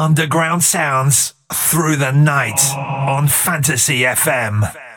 [0.00, 4.89] Underground sounds through the night on Fantasy FM.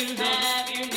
[0.00, 0.16] you?
[0.16, 0.89] Have you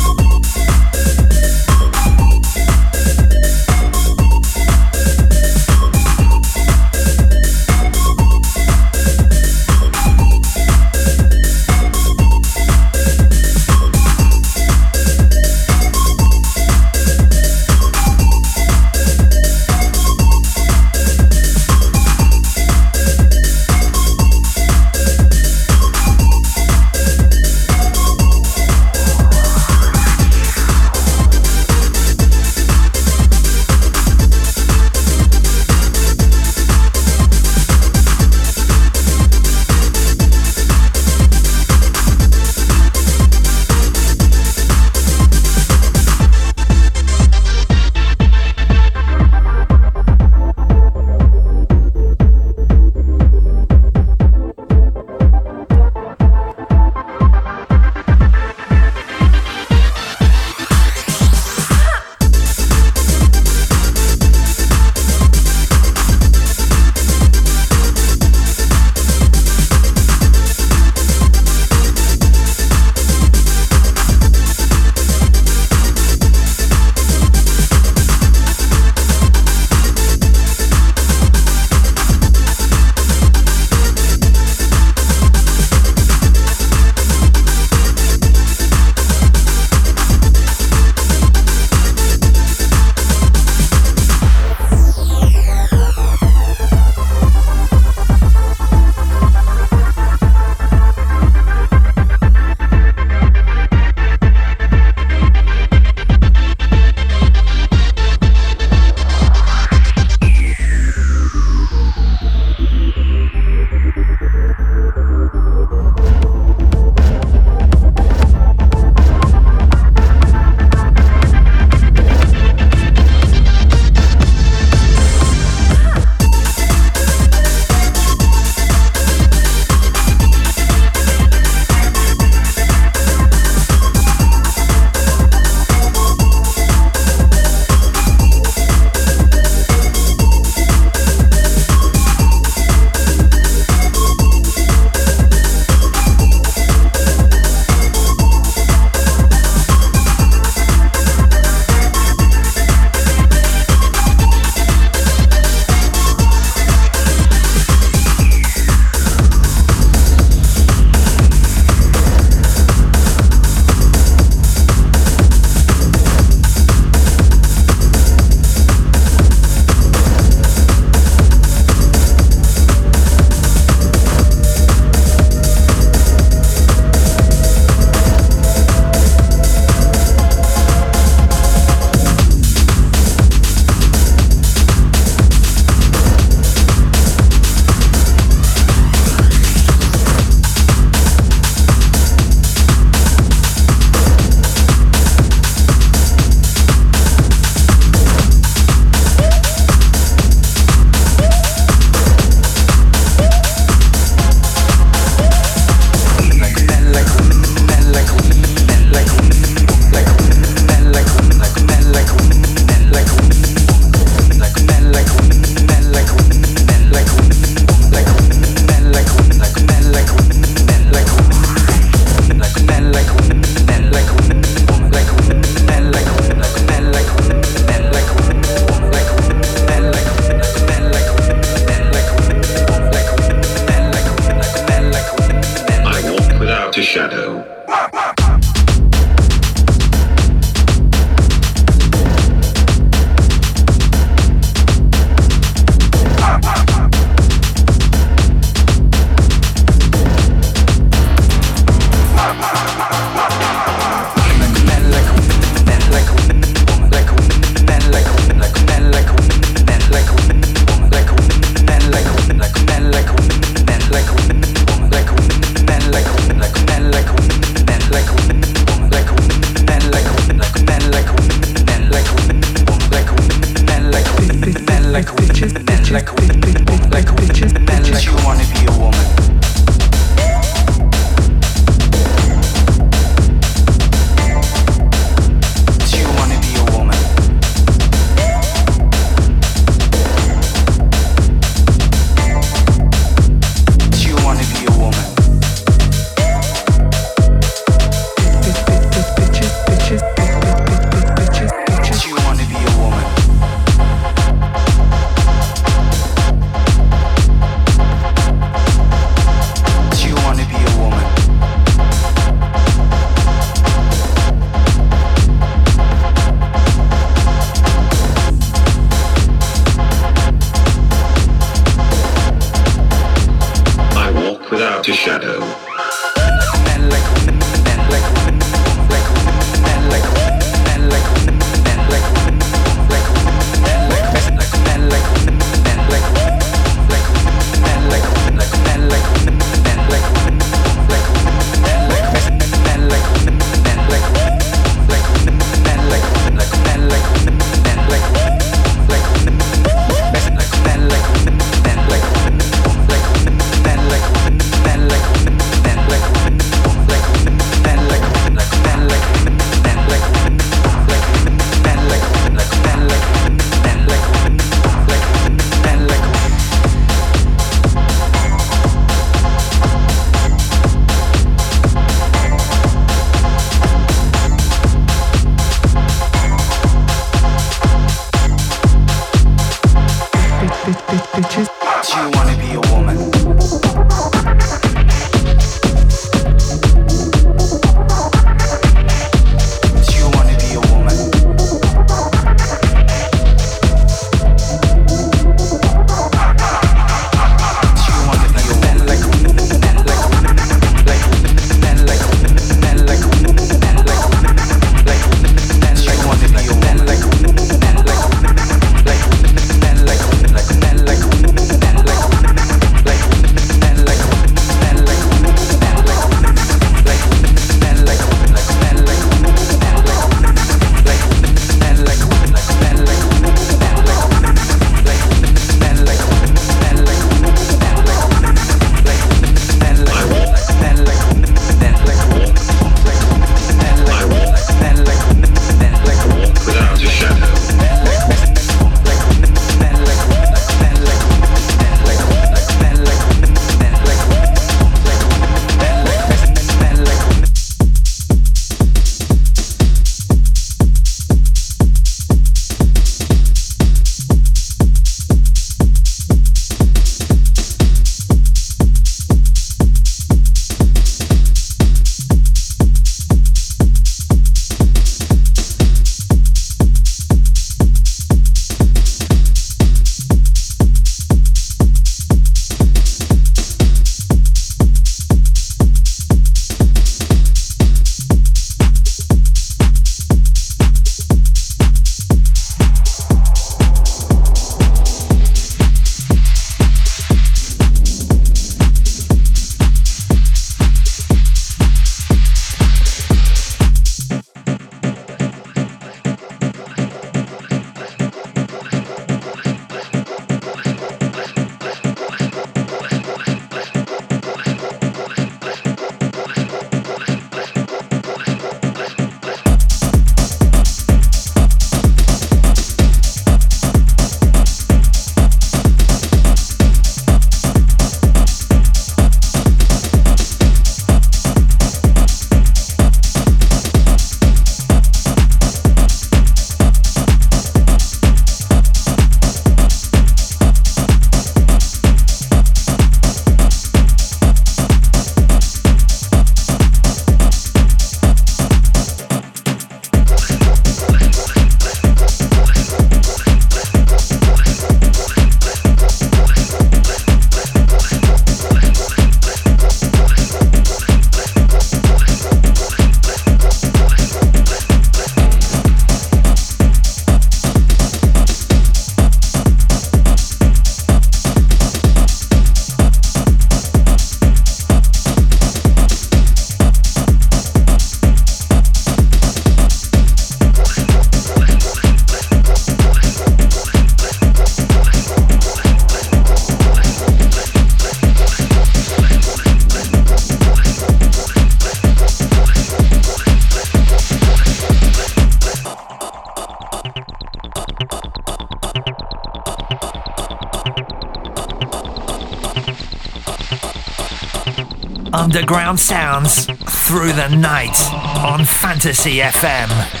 [595.41, 596.45] underground sounds
[596.85, 597.75] through the night
[598.23, 600.00] on Fantasy FM.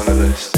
[0.00, 0.49] one of those.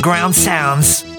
[0.00, 0.44] Underground mm-hmm.
[0.44, 1.09] sounds.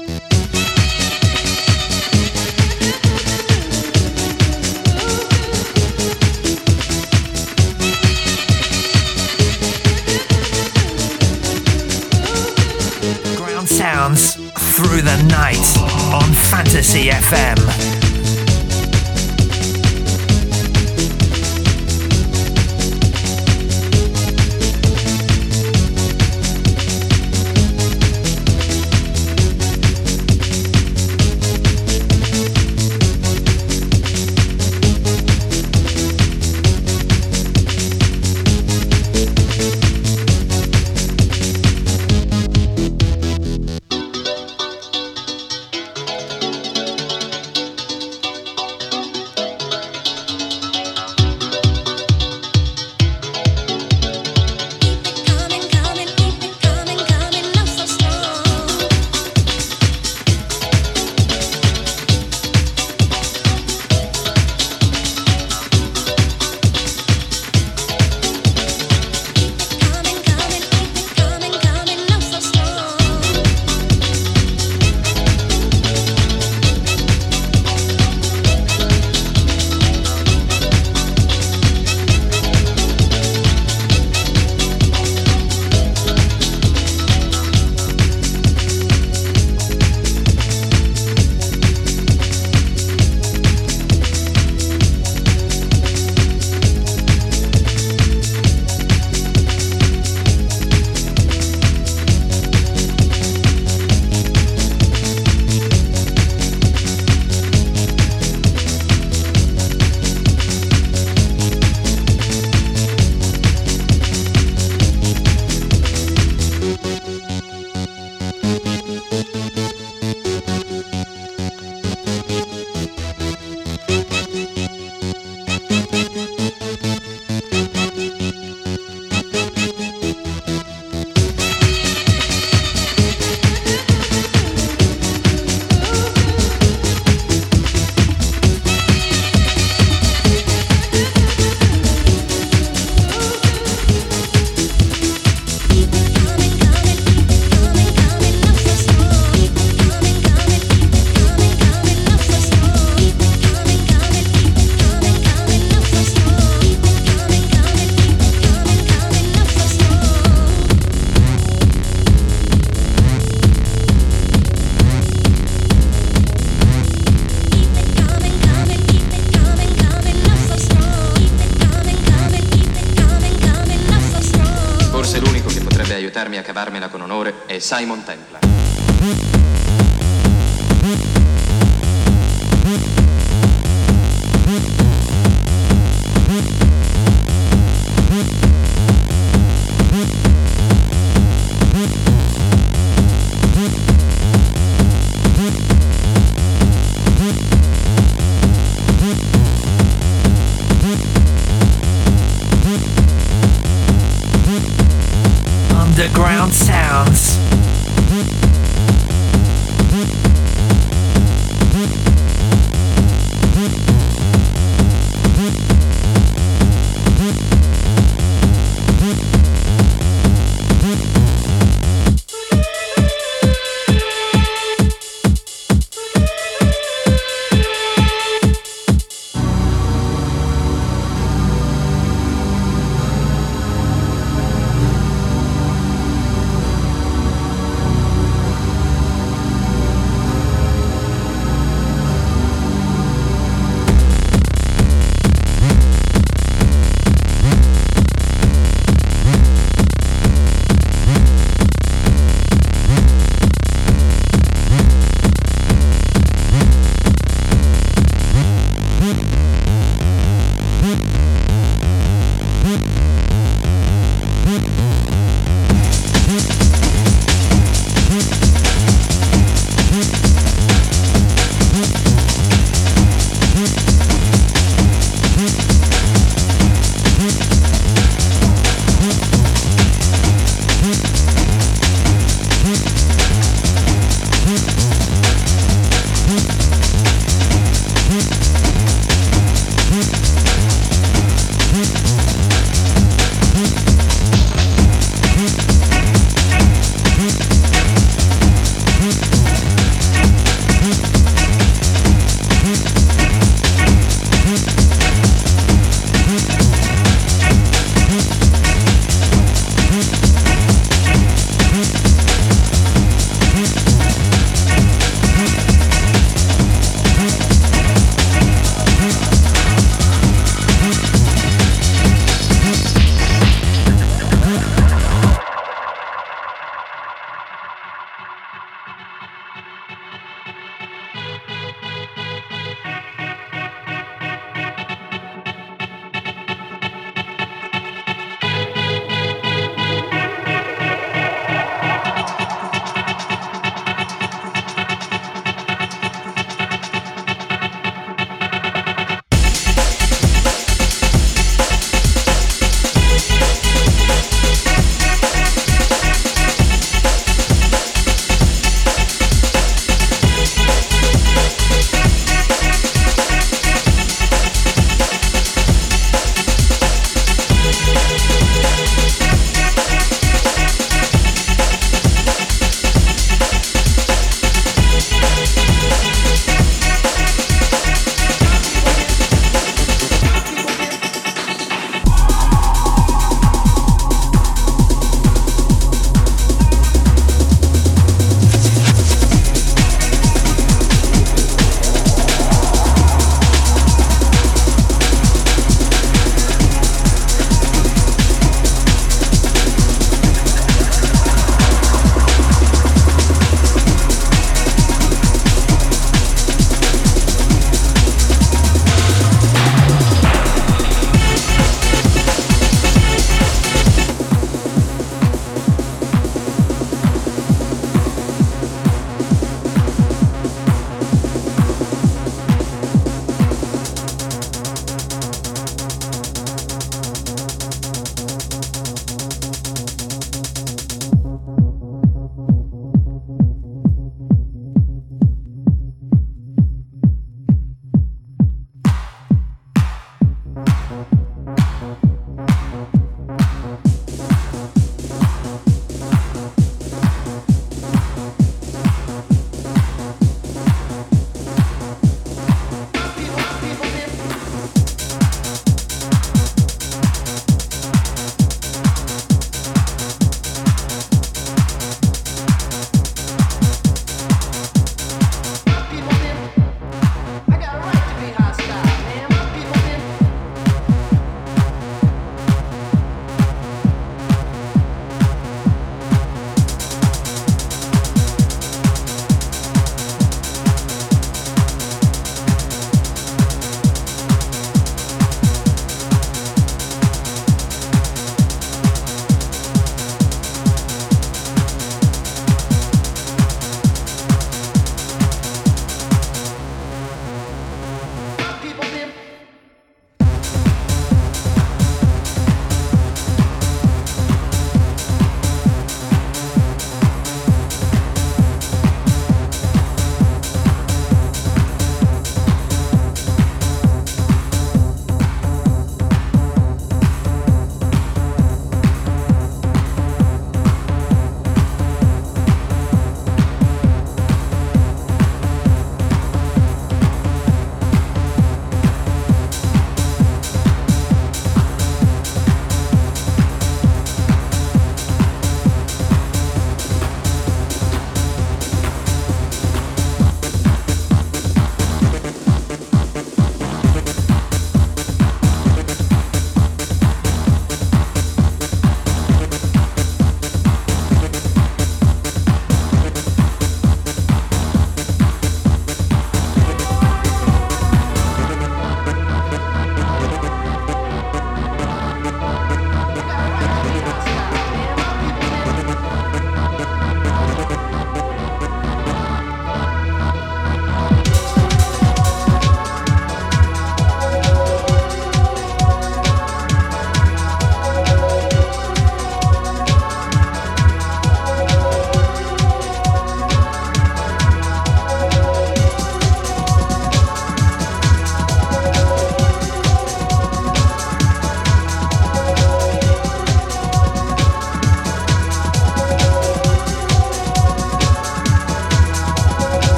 [177.62, 178.31] Simon Temple.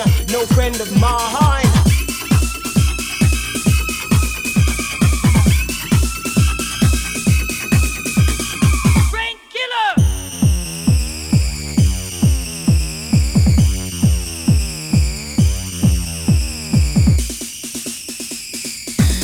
[0.00, 1.64] Don't dance, then you're no friend of mine.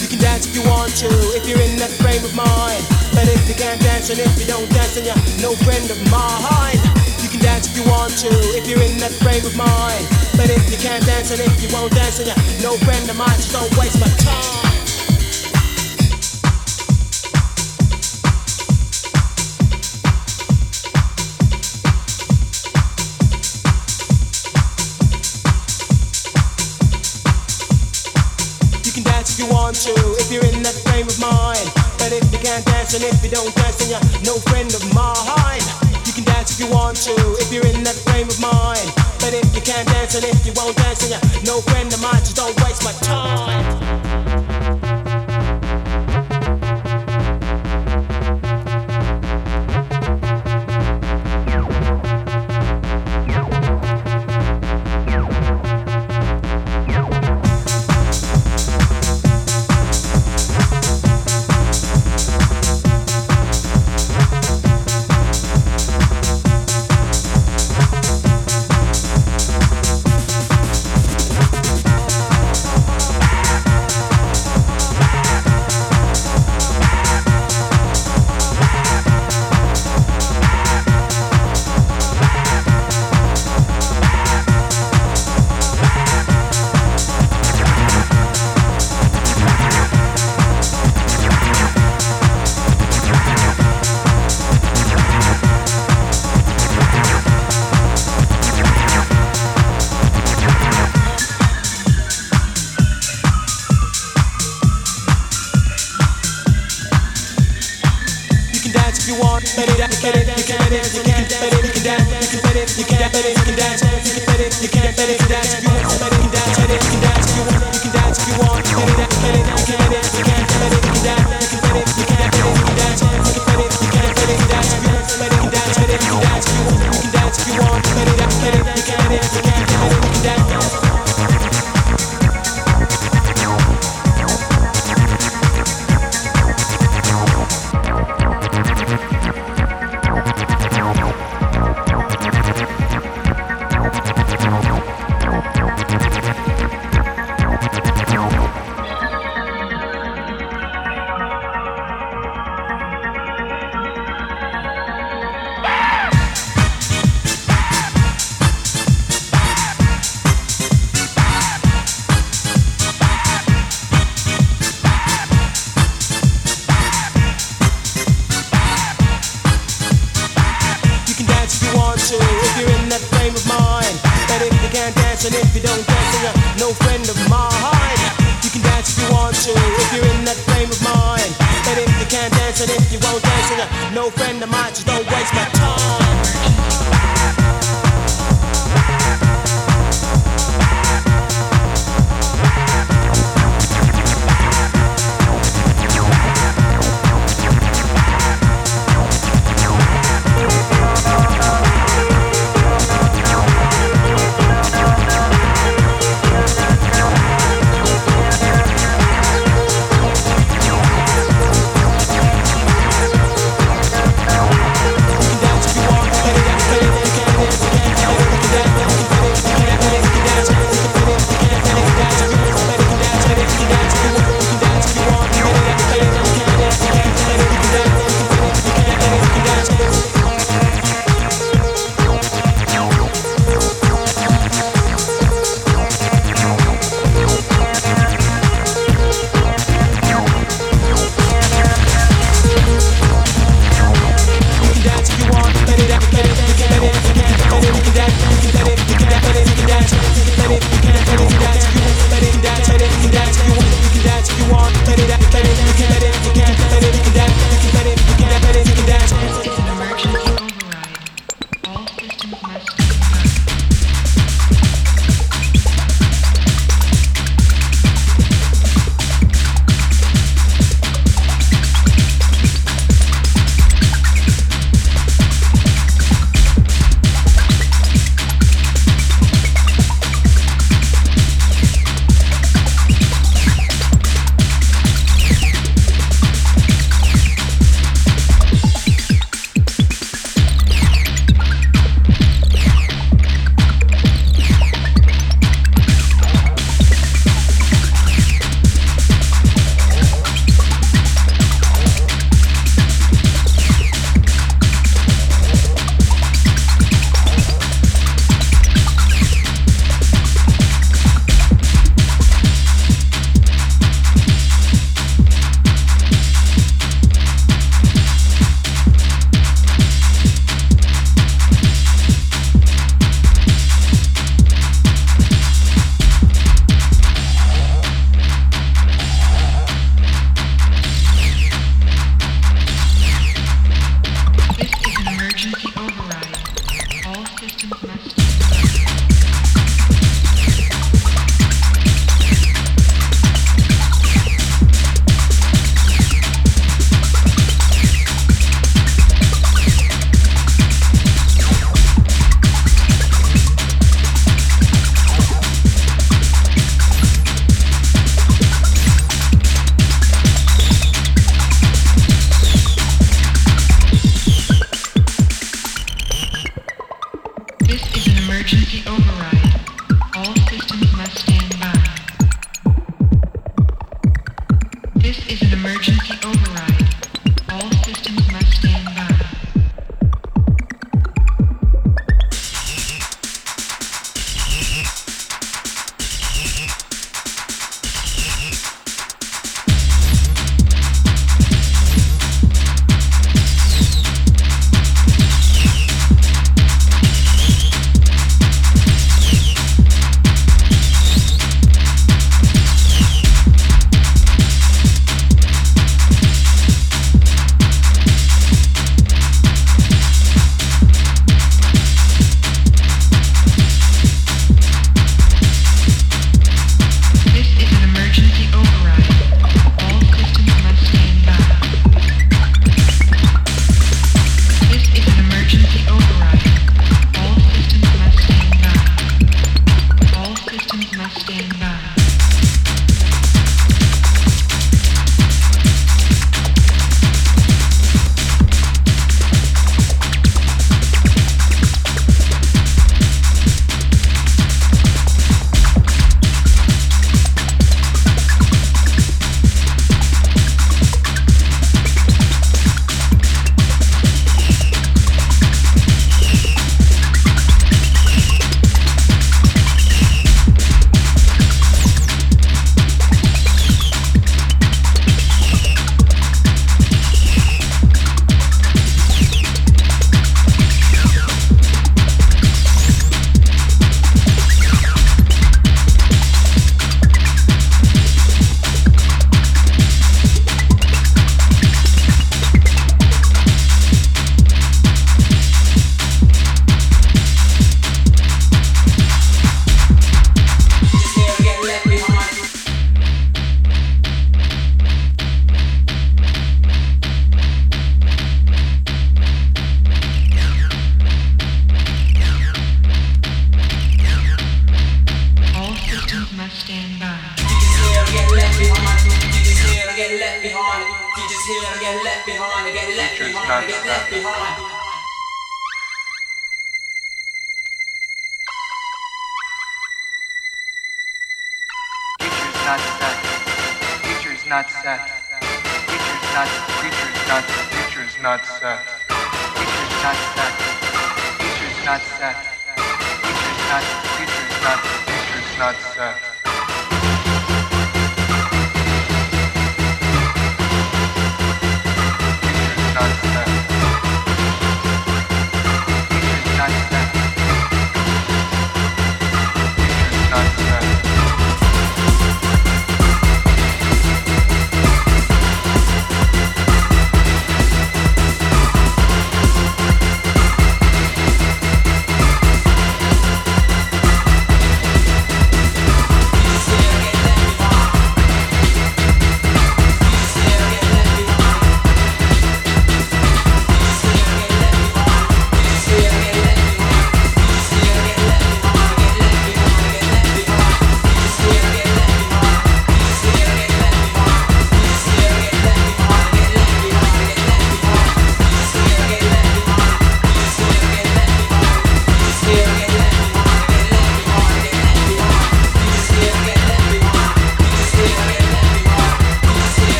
[0.00, 2.84] You can dance if you want to, if you're in that frame of mind.
[3.12, 5.98] But if you can't dance and if you don't dance, then you're no friend of
[6.10, 6.78] mine.
[7.22, 8.28] You can dance if you want to,
[8.58, 10.25] if you're in that frame of mind.
[10.36, 13.16] But if you can't dance and if you won't dance, then you're no friend of
[13.16, 13.38] mine.
[13.40, 14.66] So don't waste my time.
[28.84, 31.64] You can dance if you want to, if you're in that frame of mind.
[31.96, 34.84] But if you can't dance and if you don't dance, then you're no friend of
[34.94, 35.64] mine.
[36.04, 38.95] You can dance if you want to, if you're in that frame of mind.
[39.34, 42.20] If you can't dance and if you won't dance, then you're no friend of mine.
[42.20, 44.55] Just don't waste my time.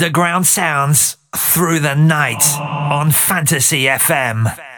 [0.00, 4.69] Underground sounds through the night on Fantasy FM.